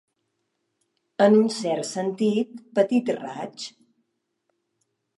[1.25, 3.71] En un cert sentit, petit raig.